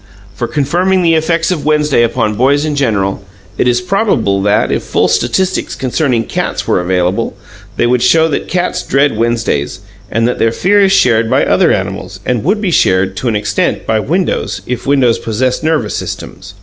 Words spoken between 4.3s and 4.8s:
that,